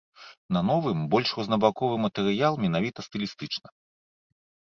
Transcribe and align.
На 0.55 0.61
новым 0.69 0.99
больш 1.15 1.33
рознабаковы 1.39 1.95
матэрыял 2.05 2.53
менавіта 2.63 2.99
стылістычна. 3.09 3.67